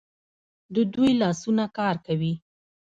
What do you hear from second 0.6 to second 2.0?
د دوی لاسونه کار